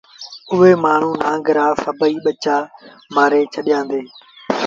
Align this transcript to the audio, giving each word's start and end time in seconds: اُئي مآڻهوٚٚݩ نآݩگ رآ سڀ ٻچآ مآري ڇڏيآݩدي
اُئي 0.51 0.71
مآڻهوٚٚݩ 0.83 1.19
نآݩگ 1.21 1.45
رآ 1.57 1.67
سڀ 1.81 1.99
ٻچآ 2.23 2.57
مآري 3.15 3.41
ڇڏيآݩدي 3.53 4.01